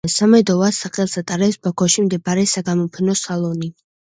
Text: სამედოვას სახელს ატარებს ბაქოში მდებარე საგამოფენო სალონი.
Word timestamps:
სამედოვას 0.11 0.79
სახელს 0.85 1.13
ატარებს 1.21 1.59
ბაქოში 1.67 2.07
მდებარე 2.07 2.49
საგამოფენო 2.55 3.19
სალონი. 3.25 3.75